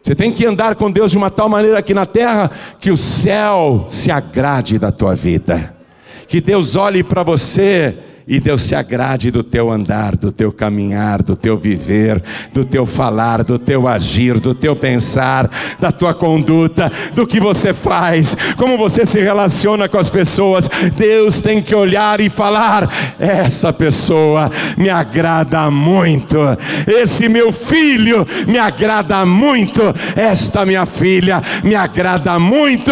[0.06, 2.96] Você tem que andar com Deus de uma tal maneira aqui na terra que o
[2.98, 5.76] céu se agrade da tua vida.
[6.28, 11.22] Que Deus olhe para você e Deus se agrade do teu andar, do teu caminhar,
[11.22, 16.92] do teu viver, do teu falar, do teu agir, do teu pensar, da tua conduta,
[17.14, 20.68] do que você faz, como você se relaciona com as pessoas.
[20.98, 26.40] Deus tem que olhar e falar: essa pessoa me agrada muito,
[26.88, 29.82] esse meu filho me agrada muito,
[30.16, 32.92] esta minha filha me agrada muito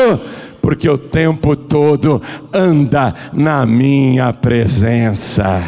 [0.64, 2.22] porque o tempo todo
[2.54, 5.62] anda na minha presença.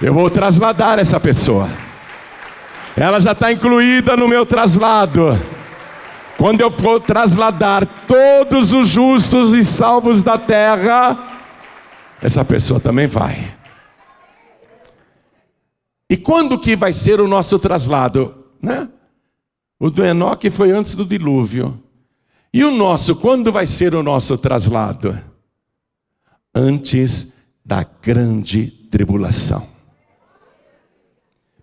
[0.00, 1.68] Eu vou trasladar essa pessoa,
[2.96, 5.36] ela já está incluída no meu traslado.
[6.36, 11.18] Quando eu for trasladar todos os justos e salvos da terra,
[12.22, 13.56] essa pessoa também vai.
[16.08, 18.36] E quando que vai ser o nosso traslado?
[18.62, 18.88] Né?
[19.80, 21.87] O do Enoque foi antes do dilúvio.
[22.58, 25.16] E o nosso, quando vai ser o nosso traslado?
[26.52, 27.32] Antes
[27.64, 29.64] da grande tribulação.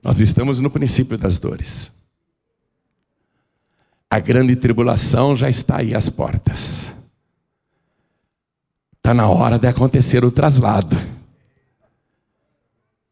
[0.01, 1.91] Nós estamos no princípio das dores.
[4.09, 6.93] A grande tribulação já está aí às portas.
[8.95, 10.95] Está na hora de acontecer o traslado.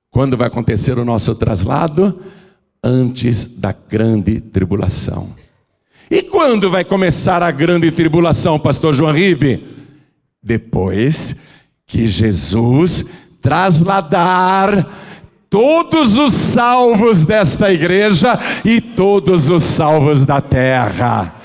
[0.09, 2.23] Quando vai acontecer o nosso traslado?
[2.81, 5.42] Antes da grande tribulação.
[6.09, 9.63] E quando vai começar a grande tribulação, pastor João Ribe?
[10.41, 11.35] Depois
[11.85, 13.05] que Jesus
[13.41, 14.87] trasladar
[15.49, 21.35] todos os salvos desta igreja e todos os salvos da terra,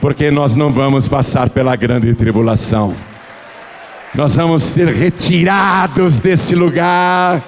[0.00, 2.94] porque nós não vamos passar pela grande tribulação.
[4.14, 7.42] Nós vamos ser retirados desse lugar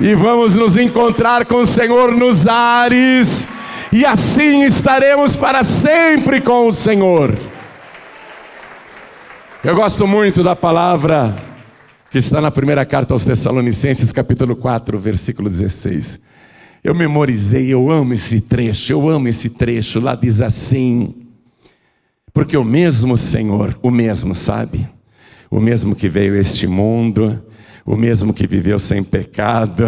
[0.00, 3.46] e vamos nos encontrar com o Senhor nos ares
[3.92, 7.38] e assim estaremos para sempre com o Senhor.
[9.62, 11.36] Eu gosto muito da palavra
[12.10, 16.20] que está na primeira carta aos Tessalonicenses, capítulo 4, versículo 16.
[16.82, 20.00] Eu memorizei, eu amo esse trecho, eu amo esse trecho.
[20.00, 21.14] Lá diz assim:
[22.32, 24.88] Porque o mesmo Senhor, o mesmo, sabe?
[25.50, 27.40] O mesmo que veio a este mundo,
[27.84, 29.84] o mesmo que viveu sem pecado,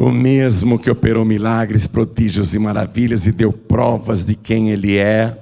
[0.00, 5.36] o mesmo que operou milagres, prodígios e maravilhas e deu provas de quem Ele é,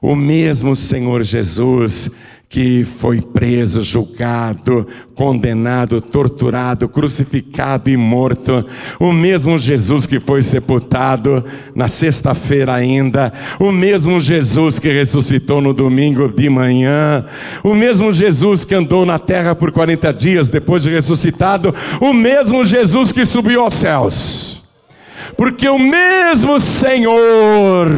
[0.00, 2.10] o mesmo Senhor Jesus
[2.52, 8.66] que foi preso, julgado, condenado, torturado, crucificado e morto,
[9.00, 11.42] o mesmo Jesus que foi sepultado
[11.74, 17.24] na sexta-feira ainda, o mesmo Jesus que ressuscitou no domingo de manhã,
[17.64, 22.66] o mesmo Jesus que andou na terra por 40 dias depois de ressuscitado, o mesmo
[22.66, 24.62] Jesus que subiu aos céus.
[25.38, 27.88] Porque o mesmo Senhor,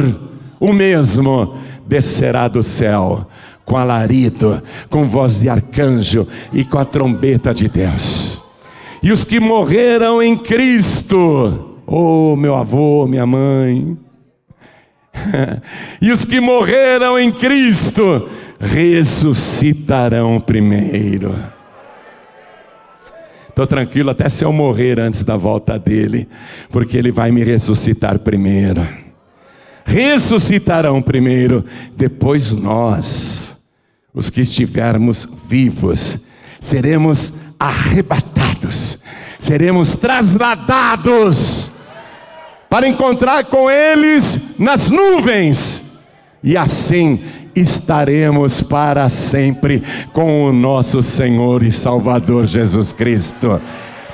[0.61, 3.27] o mesmo descerá do céu
[3.65, 8.41] com alarido, com voz de arcanjo e com a trombeta de Deus.
[9.01, 13.97] E os que morreram em Cristo, oh meu avô, minha mãe,
[16.01, 21.35] e os que morreram em Cristo ressuscitarão primeiro.
[23.49, 26.27] Estou tranquilo até se eu morrer antes da volta dele,
[26.69, 28.85] porque ele vai me ressuscitar primeiro.
[29.85, 31.63] Ressuscitarão primeiro,
[31.95, 33.54] depois nós
[34.15, 36.19] os que estivermos vivos,
[36.59, 38.99] seremos arrebatados,
[39.37, 41.69] seremos trasladados
[42.69, 45.83] para encontrar com eles nas nuvens,
[46.41, 47.19] e assim
[47.53, 53.61] estaremos para sempre com o nosso Senhor e Salvador Jesus Cristo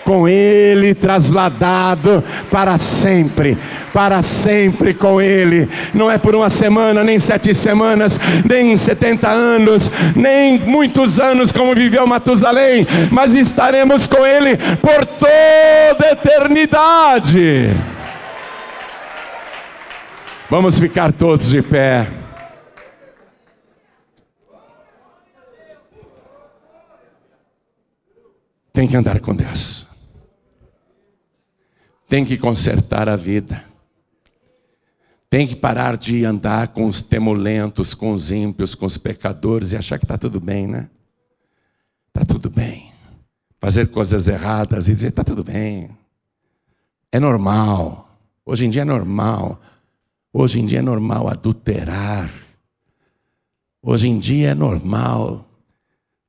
[0.03, 3.57] com Ele, trasladado para sempre,
[3.93, 5.69] para sempre com Ele.
[5.93, 11.75] Não é por uma semana, nem sete semanas, nem setenta anos, nem muitos anos como
[11.75, 17.69] viveu Matusalém, mas estaremos com Ele por toda a eternidade.
[20.49, 22.07] Vamos ficar todos de pé.
[28.73, 29.80] Tem que andar com Deus
[32.12, 33.63] tem que consertar a vida.
[35.30, 39.78] Tem que parar de andar com os temulentos, com os ímpios, com os pecadores e
[39.78, 40.89] achar que está tudo bem, né?
[42.10, 42.91] Está tudo bem.
[43.62, 45.89] Fazer coisas erradas e dizer: está tudo bem.
[47.13, 48.10] É normal.
[48.45, 49.62] Hoje em dia é normal.
[50.34, 52.30] Hoje em dia é normal adulterar.
[53.82, 55.47] Hoje em dia é normal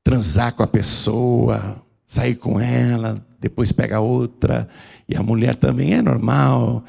[0.01, 4.69] transar com a pessoa, sair com ela, depois pega outra,
[5.07, 6.81] e a mulher também é normal.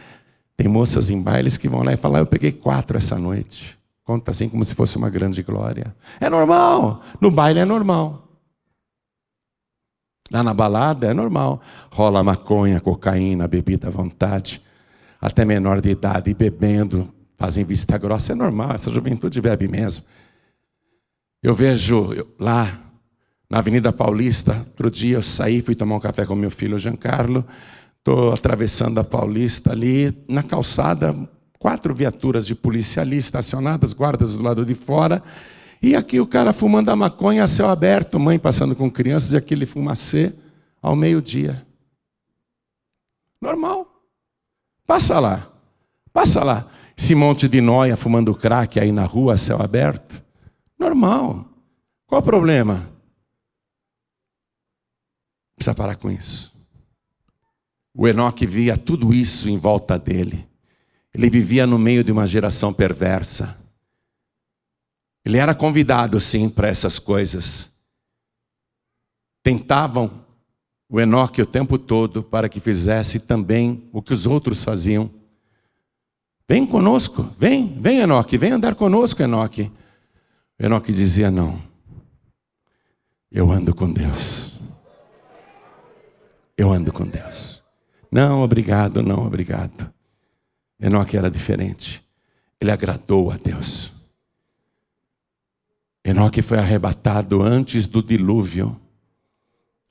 [0.57, 3.77] Tem moças em bailes que vão lá e falam: Eu peguei quatro essa noite.
[4.05, 5.97] Conta assim como se fosse uma grande glória.
[6.21, 7.03] É normal.
[7.21, 8.29] No baile é normal.
[10.31, 11.61] Lá na balada é normal.
[11.90, 14.62] Rola maconha, cocaína, bebida à vontade.
[15.21, 18.31] Até menor de idade bebendo, fazem vista grossa.
[18.31, 18.75] É normal.
[18.75, 20.05] Essa juventude bebe mesmo.
[21.43, 22.84] Eu vejo lá
[23.55, 24.67] na Avenida Paulista.
[24.71, 27.45] Outro dia eu saí, fui tomar um café com meu filho Giancarlo.
[27.99, 31.14] Estou atravessando a Paulista ali, na calçada,
[31.57, 35.23] quatro viaturas de polícia ali estacionadas, guardas do lado de fora.
[35.81, 39.37] E aqui o cara fumando a maconha a céu aberto, mãe passando com crianças e
[39.37, 40.35] aquele fumacê
[40.83, 41.64] ao meio-dia.
[43.40, 43.87] Normal.
[44.85, 45.47] Passa lá.
[46.12, 46.67] Passa lá.
[46.99, 50.21] Esse monte de noia fumando crack aí na rua céu aberto.
[50.77, 51.47] Normal.
[52.09, 52.94] Qual o problema?
[55.57, 56.53] Precisa parar com isso.
[57.95, 60.49] O Enoque via tudo isso em volta dele.
[61.12, 63.57] Ele vivia no meio de uma geração perversa.
[65.25, 67.71] Ele era convidado, sim, para essas coisas.
[69.43, 70.25] Tentavam
[70.88, 75.09] o Enoque o tempo todo para que fizesse também o que os outros faziam.
[76.49, 79.71] Vem conosco, vem, vem Enoque, vem andar conosco, Enoque.
[80.59, 81.59] Enoque dizia: Não,
[83.31, 84.54] eu ando com Deus
[86.57, 87.62] eu ando com Deus.
[88.11, 89.93] Não, obrigado, não, obrigado.
[90.81, 92.05] Enoque era diferente.
[92.61, 93.93] Ele agradou a Deus.
[96.05, 98.79] Enoque foi arrebatado antes do dilúvio.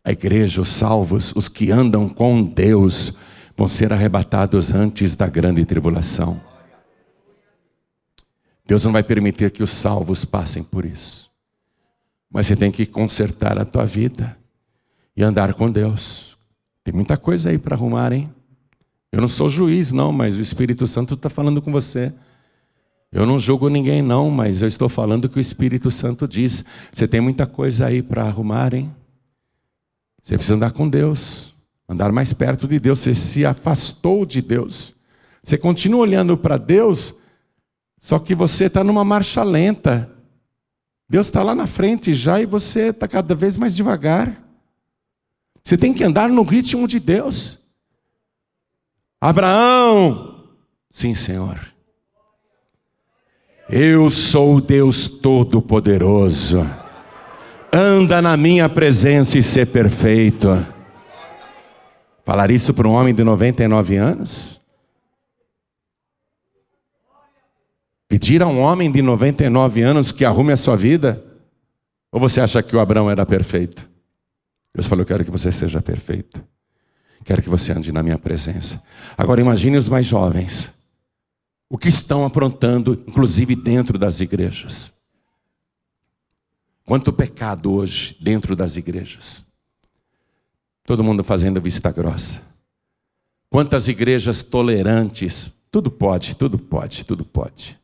[0.04, 3.13] A igreja, os salvos, os que andam com Deus,
[3.56, 6.41] vão ser arrebatados antes da grande tribulação.
[8.65, 11.32] Deus não vai permitir que os salvos passem por isso.
[12.30, 14.38] Mas você tem que consertar a tua vida
[15.15, 16.33] e andar com Deus.
[16.84, 18.30] Tem muita coisa aí para arrumar, hein?
[19.12, 22.12] Eu não sou juiz, não, mas o Espírito Santo está falando com você.
[23.12, 26.65] Eu não julgo ninguém, não, mas eu estou falando o que o Espírito Santo diz.
[26.91, 28.91] Você tem muita coisa aí para arrumar, hein?
[30.22, 31.54] Você precisa andar com Deus,
[31.88, 33.00] andar mais perto de Deus.
[33.00, 34.96] Você se afastou de Deus.
[35.43, 37.13] Você continua olhando para Deus,
[38.00, 40.10] só que você está numa marcha lenta.
[41.08, 44.42] Deus está lá na frente já e você está cada vez mais devagar.
[45.63, 47.58] Você tem que andar no ritmo de Deus.
[49.19, 50.43] Abraão,
[50.91, 51.58] sim, Senhor.
[53.69, 56.69] Eu sou Deus Todo-Poderoso.
[57.71, 60.49] Anda na minha presença e ser perfeito.
[62.26, 64.60] Falar isso para um homem de 99 anos?
[68.10, 71.23] Pedir a um homem de 99 anos que arrume a sua vida?
[72.12, 73.92] Ou você acha que o Abraão era perfeito?
[74.73, 76.43] Deus falou: Eu quero que você seja perfeito.
[77.23, 78.81] Quero que você ande na minha presença.
[79.17, 80.71] Agora imagine os mais jovens.
[81.69, 84.91] O que estão aprontando, inclusive dentro das igrejas.
[86.86, 89.45] Quanto pecado hoje dentro das igrejas.
[90.84, 92.41] Todo mundo fazendo vista grossa.
[93.49, 95.51] Quantas igrejas tolerantes.
[95.71, 97.80] Tudo pode, tudo pode, tudo pode.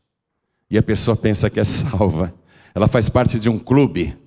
[0.69, 2.33] E a pessoa pensa que é salva.
[2.75, 4.17] Ela faz parte de um clube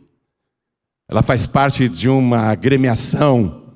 [1.12, 3.74] ela faz parte de uma agremiação,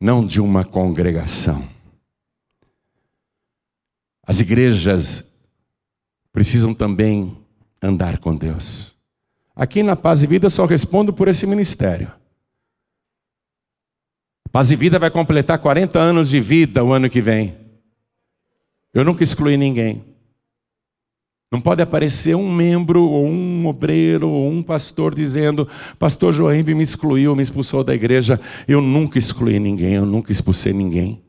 [0.00, 1.68] não de uma congregação.
[4.26, 5.30] As igrejas
[6.32, 7.36] precisam também
[7.82, 8.94] andar com Deus.
[9.54, 12.10] Aqui na Paz e Vida eu só respondo por esse ministério.
[14.50, 17.58] Paz e Vida vai completar 40 anos de vida o ano que vem.
[18.94, 20.02] Eu nunca excluí ninguém.
[21.50, 25.66] Não pode aparecer um membro, ou um obreiro, ou um pastor dizendo:
[25.98, 28.40] Pastor Joembe me excluiu, me expulsou da igreja.
[28.68, 31.20] Eu nunca excluí ninguém, eu nunca expulsei ninguém.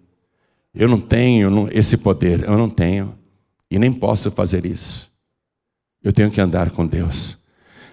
[0.74, 3.16] Eu não tenho esse poder, eu não tenho.
[3.70, 5.12] E nem posso fazer isso.
[6.04, 7.38] Eu tenho que andar com Deus.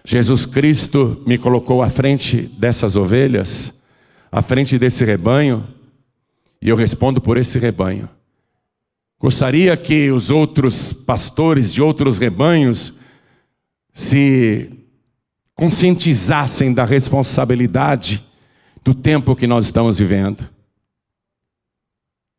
[0.04, 3.72] Jesus Cristo me colocou à frente dessas ovelhas,
[4.30, 5.66] à frente desse rebanho,
[6.60, 8.08] e eu respondo por esse rebanho.
[9.20, 12.94] Gostaria que os outros pastores de outros rebanhos
[13.92, 14.70] se
[15.54, 18.24] conscientizassem da responsabilidade
[18.84, 20.48] do tempo que nós estamos vivendo.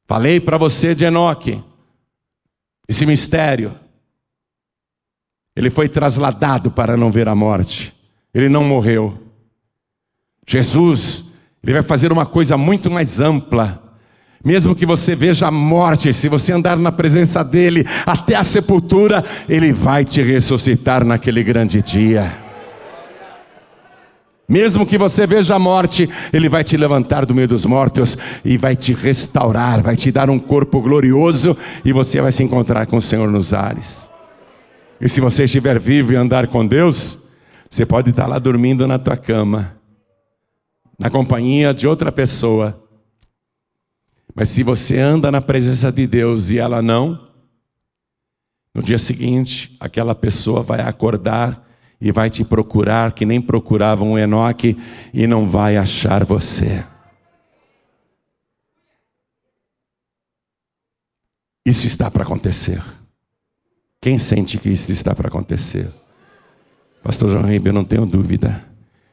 [0.08, 1.62] Falei para você de Enoque,
[2.88, 3.76] esse mistério.
[5.56, 7.94] Ele foi trasladado para não ver a morte.
[8.34, 9.22] Ele não morreu.
[10.48, 11.26] Jesus,
[11.62, 13.89] ele vai fazer uma coisa muito mais ampla.
[14.44, 19.24] Mesmo que você veja a morte, se você andar na presença dele até a sepultura,
[19.50, 22.32] ele vai te ressuscitar naquele grande dia.
[24.48, 28.58] Mesmo que você veja a morte, ele vai te levantar do meio dos mortos e
[28.58, 32.98] vai te restaurar, vai te dar um corpo glorioso e você vai se encontrar com
[32.98, 34.10] o Senhor nos ares.
[35.00, 37.20] E se você estiver vivo e andar com Deus,
[37.70, 39.76] você pode estar lá dormindo na tua cama,
[40.98, 42.89] na companhia de outra pessoa
[44.36, 47.28] mas se você anda na presença de Deus e ela não,
[48.74, 51.68] no dia seguinte, aquela pessoa vai acordar
[52.00, 54.78] e vai te procurar, que nem procuravam um Enoque,
[55.14, 56.86] e não vai achar você.
[61.66, 62.82] Isso está para acontecer.
[64.02, 65.90] Quem sente que isso está para acontecer?
[67.04, 68.64] Pastor João Ribeiro, eu não tenho dúvida.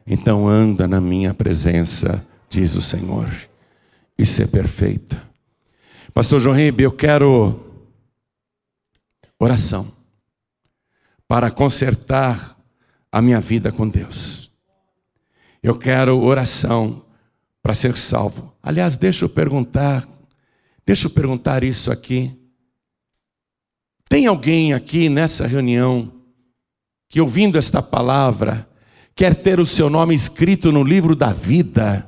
[0.06, 3.28] Então anda na minha presença, diz o Senhor
[4.18, 5.22] e ser perfeita.
[6.12, 7.60] Pastor João Ribe, eu quero
[9.38, 9.90] oração
[11.28, 12.56] para consertar
[13.10, 14.50] a minha vida com Deus.
[15.62, 17.04] Eu quero oração
[17.62, 18.54] para ser salvo.
[18.62, 20.06] Aliás, deixa eu perguntar,
[20.86, 22.34] deixa eu perguntar isso aqui.
[24.08, 26.12] Tem alguém aqui nessa reunião
[27.08, 28.68] que ouvindo esta palavra
[29.14, 32.06] quer ter o seu nome escrito no livro da vida?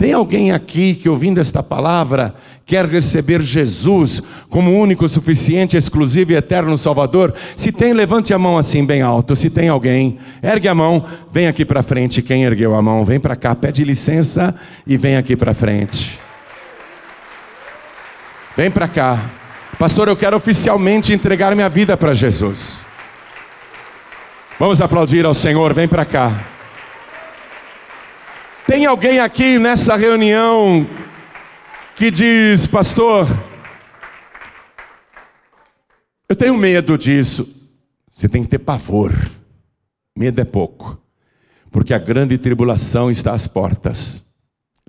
[0.00, 2.34] Tem alguém aqui que, ouvindo esta palavra,
[2.64, 7.34] quer receber Jesus como único, suficiente, exclusivo e eterno Salvador?
[7.54, 9.36] Se tem, levante a mão assim, bem alto.
[9.36, 12.22] Se tem alguém, ergue a mão, vem aqui para frente.
[12.22, 14.54] Quem ergueu a mão, vem para cá, pede licença
[14.86, 16.18] e vem aqui para frente.
[18.56, 19.22] Vem para cá.
[19.78, 22.78] Pastor, eu quero oficialmente entregar minha vida para Jesus.
[24.58, 26.59] Vamos aplaudir ao Senhor, vem para cá.
[28.70, 30.86] Tem alguém aqui nessa reunião
[31.96, 33.26] que diz, pastor,
[36.28, 37.68] eu tenho medo disso.
[38.12, 39.12] Você tem que ter pavor.
[40.16, 41.02] Medo é pouco,
[41.72, 44.24] porque a grande tribulação está às portas.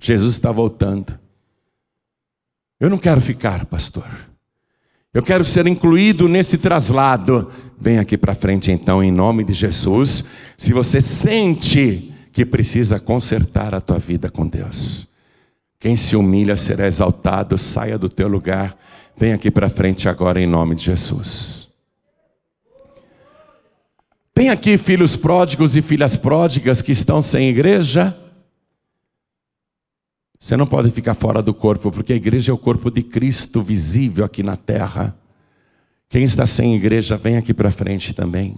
[0.00, 1.18] Jesus está voltando.
[2.78, 4.06] Eu não quero ficar, pastor.
[5.12, 7.50] Eu quero ser incluído nesse traslado.
[7.80, 10.22] Vem aqui para frente então, em nome de Jesus.
[10.56, 15.06] Se você sente que precisa consertar a tua vida com Deus.
[15.78, 18.76] Quem se humilha será exaltado, saia do teu lugar,
[19.16, 21.68] vem aqui para frente agora em nome de Jesus.
[24.32, 28.16] Tem aqui filhos pródigos e filhas pródigas que estão sem igreja?
[30.40, 33.60] Você não pode ficar fora do corpo, porque a igreja é o corpo de Cristo
[33.60, 35.14] visível aqui na terra.
[36.08, 38.56] Quem está sem igreja, vem aqui para frente também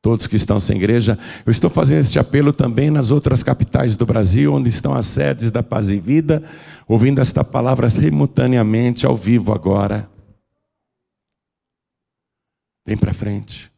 [0.00, 1.18] todos que estão sem igreja.
[1.44, 5.50] Eu estou fazendo este apelo também nas outras capitais do Brasil, onde estão as sedes
[5.50, 6.42] da Paz e Vida,
[6.86, 10.08] ouvindo esta palavra simultaneamente, ao vivo agora.
[12.86, 13.70] Vem para frente.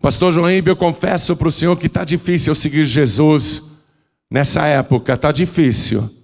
[0.00, 3.62] Pastor João Ibe, eu confesso para o Senhor que está difícil seguir Jesus
[4.30, 6.15] nessa época, está difícil.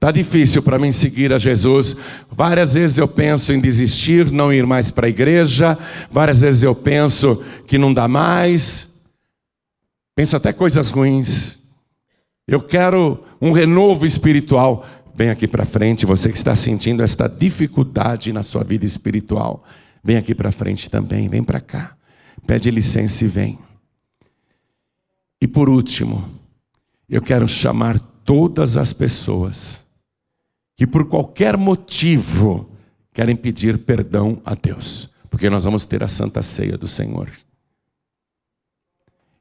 [0.00, 1.94] Está difícil para mim seguir a Jesus.
[2.30, 5.76] Várias vezes eu penso em desistir, não ir mais para a igreja.
[6.10, 8.88] Várias vezes eu penso que não dá mais.
[10.16, 11.58] Penso até coisas ruins.
[12.48, 14.86] Eu quero um renovo espiritual.
[15.14, 19.62] Vem aqui para frente, você que está sentindo esta dificuldade na sua vida espiritual.
[20.02, 21.94] Vem aqui para frente também, vem para cá.
[22.46, 23.58] Pede licença e vem.
[25.42, 26.24] E por último,
[27.06, 29.79] eu quero chamar todas as pessoas
[30.80, 32.70] que por qualquer motivo
[33.12, 37.30] querem pedir perdão a Deus, porque nós vamos ter a Santa Ceia do Senhor.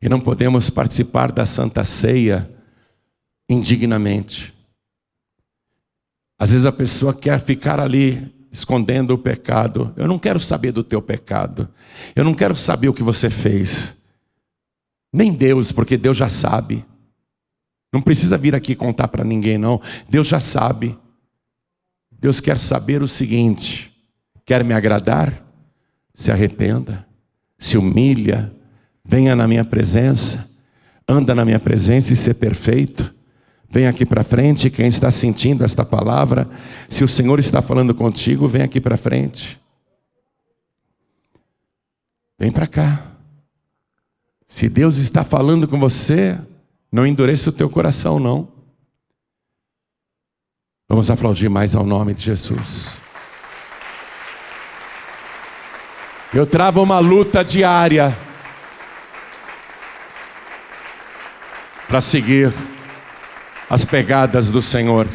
[0.02, 2.54] E não podemos participar da Santa Ceia
[3.50, 4.54] indignamente.
[6.38, 9.94] Às vezes a pessoa quer ficar ali escondendo o pecado.
[9.96, 11.70] Eu não quero saber do teu pecado.
[12.18, 13.96] Eu não quero saber o que você fez.
[15.14, 16.86] Nem Deus, porque Deus já sabe.
[17.94, 19.80] Não precisa vir aqui contar para ninguém, não.
[20.10, 21.00] Deus já sabe.
[22.20, 23.92] Deus quer saber o seguinte:
[24.46, 25.46] quer me agradar?
[26.14, 27.06] Se arrependa,
[27.58, 28.54] se humilha,
[29.06, 30.50] venha na minha presença,
[31.08, 33.16] anda na minha presença e ser perfeito.
[33.72, 36.50] Vem aqui para frente, quem está sentindo esta palavra,
[36.90, 39.62] se o Senhor está falando contigo, vem aqui para frente.
[42.38, 43.06] Vem para cá.
[44.48, 46.38] Se Deus está falando com você,
[46.92, 48.59] não endureça o teu coração, não.
[50.92, 52.98] Vamos aplaudir mais ao nome de Jesus.
[56.34, 58.18] Eu travo uma luta diária
[61.88, 62.52] para seguir
[63.70, 65.08] as pegadas do Senhor.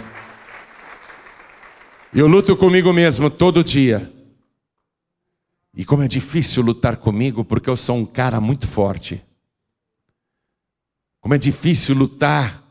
[2.15, 4.13] Eu luto comigo mesmo todo dia.
[5.77, 9.21] E como é difícil lutar comigo, porque eu sou um cara muito forte.
[11.21, 12.64] Como é difícil lutar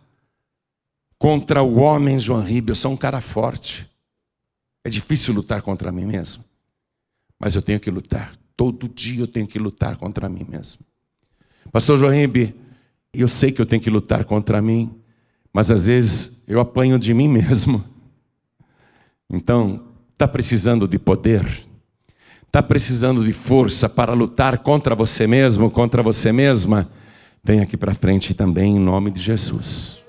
[1.23, 3.89] contra o homem João Ribeiro, eu sou um cara forte.
[4.83, 6.43] É difícil lutar contra mim mesmo.
[7.39, 8.33] Mas eu tenho que lutar.
[8.57, 10.81] Todo dia eu tenho que lutar contra mim mesmo.
[11.71, 12.53] Pastor João Ribeiro,
[13.13, 14.93] eu sei que eu tenho que lutar contra mim,
[15.53, 17.81] mas às vezes eu apanho de mim mesmo.
[19.31, 21.47] Então, está precisando de poder?
[22.45, 26.91] Está precisando de força para lutar contra você mesmo, contra você mesma?
[27.41, 30.02] Vem aqui para frente também em nome de Jesus.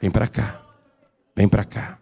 [0.00, 0.60] Vem para cá.
[1.34, 1.98] Vem para cá.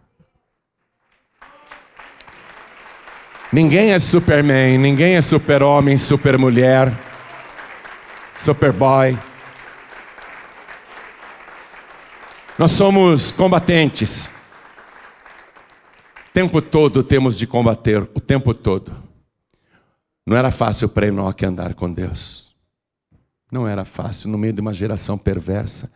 [3.51, 6.91] Ninguém é Superman, ninguém é super-homem, super-mulher,
[8.37, 9.17] super-boy.
[12.59, 14.25] Nós somos combatentes.
[16.27, 18.93] O tempo todo temos de combater, o tempo todo.
[20.25, 22.53] Não era fácil para Enoque andar com Deus.
[23.49, 25.89] Não era fácil no meio de uma geração perversa.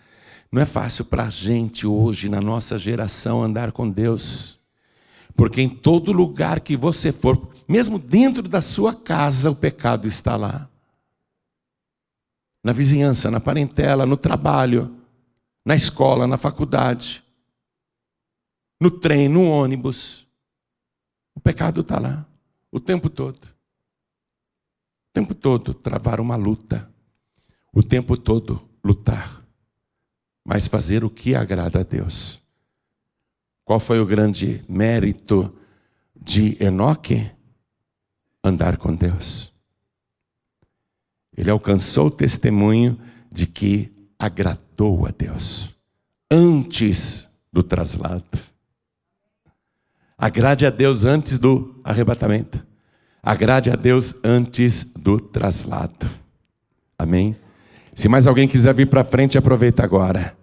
[0.52, 4.60] Não é fácil para a gente hoje, na nossa geração, andar com Deus.
[5.36, 10.36] Porque em todo lugar que você for, mesmo dentro da sua casa, o pecado está
[10.36, 10.68] lá.
[12.64, 15.02] Na vizinhança, na parentela, no trabalho
[15.66, 17.24] na escola, na faculdade,
[18.80, 20.28] no trem, no ônibus.
[21.36, 22.26] O pecado está lá,
[22.72, 23.46] o tempo todo.
[23.46, 26.90] O tempo todo travar uma luta.
[27.74, 29.41] O tempo todo lutar.
[30.44, 32.42] Mas fazer o que agrada a Deus.
[33.64, 35.54] Qual foi o grande mérito
[36.20, 37.30] de Enoque?
[38.44, 39.54] Andar com Deus.
[41.38, 43.00] Ele alcançou o testemunho
[43.32, 45.74] de que agradou a Deus
[46.30, 48.40] antes do traslado.
[50.18, 52.64] Agrade a Deus antes do arrebatamento.
[53.24, 56.10] Agrade a Deus antes do traslado.
[56.98, 57.36] Amém?
[57.94, 60.36] Se mais alguém quiser vir para frente, aproveita agora.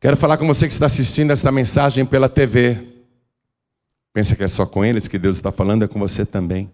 [0.00, 2.88] Quero falar com você que está assistindo esta mensagem pela TV.
[4.12, 6.70] Pensa que é só com eles que Deus está falando, é com você também.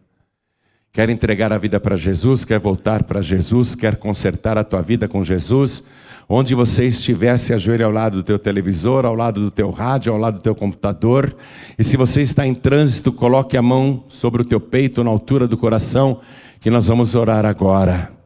[0.91, 5.07] Quer entregar a vida para Jesus, quer voltar para Jesus, quer consertar a tua vida
[5.07, 5.85] com Jesus,
[6.29, 10.13] onde você estiver, se ajoelhe ao lado do teu televisor, ao lado do teu rádio,
[10.13, 11.37] ao lado do teu computador.
[11.79, 15.47] E se você está em trânsito, coloque a mão sobre o teu peito, na altura
[15.47, 16.21] do coração,
[16.59, 18.18] que nós vamos orar agora.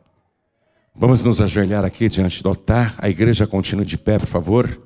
[0.94, 2.94] Vamos nos ajoelhar aqui diante do altar.
[2.98, 4.80] A igreja continue de pé, por favor.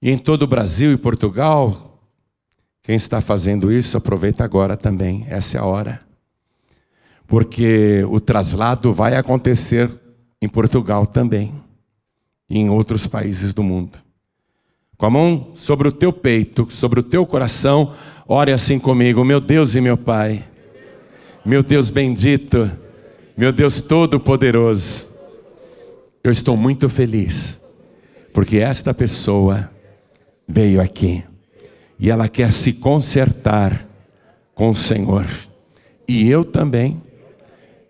[0.00, 2.00] E em todo o Brasil e Portugal,
[2.82, 5.24] quem está fazendo isso, aproveita agora também.
[5.28, 6.10] Essa é a hora
[7.30, 9.88] porque o traslado vai acontecer
[10.42, 11.54] em Portugal também
[12.50, 13.96] e em outros países do mundo.
[14.96, 17.94] Com a mão sobre o teu peito, sobre o teu coração,
[18.26, 20.44] ore assim comigo, meu Deus e meu Pai,
[21.46, 22.68] meu Deus bendito,
[23.40, 25.08] meu Deus todo-poderoso,
[26.22, 27.58] eu estou muito feliz,
[28.34, 29.70] porque esta pessoa
[30.46, 31.24] veio aqui
[31.98, 33.88] e ela quer se consertar
[34.54, 35.24] com o Senhor,
[36.06, 37.00] e eu também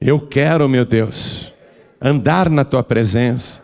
[0.00, 1.52] eu quero, meu Deus,
[2.00, 3.60] andar na tua presença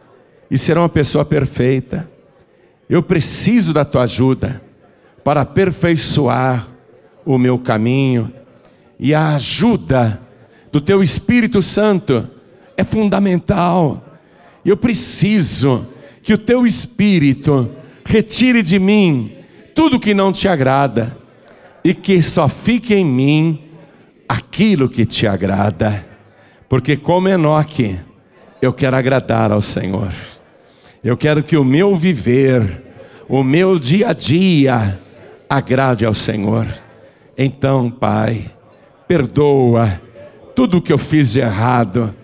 [0.51, 2.11] e ser uma pessoa perfeita.
[2.91, 4.61] Eu preciso da tua ajuda
[5.23, 6.67] para aperfeiçoar
[7.25, 8.33] o meu caminho
[8.99, 10.26] e a ajuda
[10.77, 12.29] do teu Espírito Santo
[12.77, 14.21] é fundamental.
[14.63, 15.89] Eu preciso
[16.23, 17.71] que o teu Espírito
[18.05, 19.33] retire de mim
[19.75, 21.17] tudo que não te agrada
[21.83, 23.59] e que só fique em mim
[24.29, 26.07] aquilo que te agrada.
[26.69, 27.99] Porque, como Enoque,
[28.61, 30.13] eu quero agradar ao Senhor.
[31.03, 32.83] Eu quero que o meu viver,
[33.27, 35.01] o meu dia a dia,
[35.49, 36.67] agrade ao Senhor.
[37.35, 38.45] Então, Pai,
[39.09, 40.05] perdoa
[40.57, 42.15] tudo o que eu fiz de errado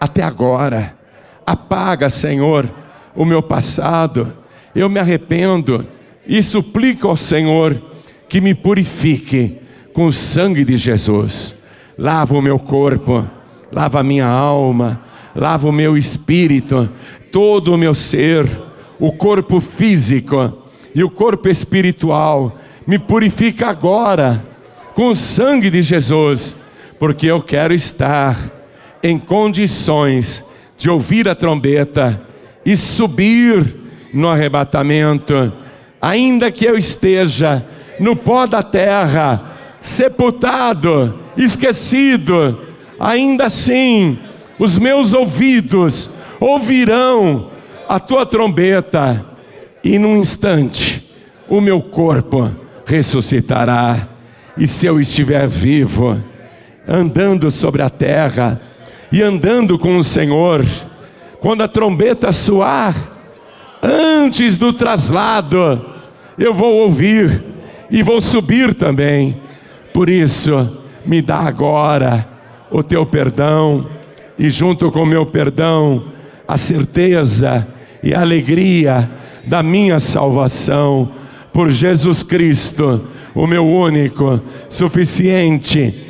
[0.00, 0.96] até agora.
[1.44, 2.72] Apaga, Senhor,
[3.16, 4.32] o meu passado.
[4.72, 5.84] Eu me arrependo
[6.24, 7.82] e suplico ao Senhor
[8.28, 9.58] que me purifique
[9.92, 11.56] com o sangue de Jesus.
[11.98, 13.28] Lava o meu corpo,
[13.72, 15.02] lava a minha alma,
[15.34, 16.88] lava o meu espírito,
[17.32, 18.48] todo o meu ser,
[19.00, 20.62] o corpo físico
[20.94, 22.56] e o corpo espiritual.
[22.86, 24.46] Me purifica agora
[24.94, 26.54] com o sangue de Jesus,
[27.00, 28.36] porque eu quero estar
[29.02, 30.44] em condições
[30.76, 32.20] de ouvir a trombeta
[32.64, 33.74] e subir
[34.12, 35.50] no arrebatamento,
[36.00, 37.66] ainda que eu esteja
[37.98, 42.60] no pó da terra, sepultado, esquecido,
[42.98, 44.18] ainda assim
[44.58, 47.50] os meus ouvidos ouvirão
[47.88, 49.24] a tua trombeta,
[49.82, 51.10] e num instante
[51.48, 54.06] o meu corpo ressuscitará.
[54.58, 56.22] E se eu estiver vivo,
[56.90, 58.60] andando sobre a terra
[59.12, 60.66] e andando com o Senhor,
[61.38, 62.94] quando a trombeta soar,
[63.80, 65.86] antes do traslado,
[66.36, 67.44] eu vou ouvir
[67.88, 69.40] e vou subir também.
[69.94, 72.28] Por isso, me dá agora
[72.70, 73.88] o teu perdão
[74.36, 76.04] e junto com o meu perdão,
[76.46, 77.66] a certeza
[78.02, 79.08] e a alegria
[79.46, 81.08] da minha salvação
[81.52, 86.09] por Jesus Cristo, o meu único, suficiente,